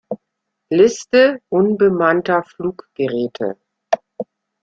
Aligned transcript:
Liste 0.71 1.39
unbemannter 1.49 2.43
Fluggeräte 2.43 3.57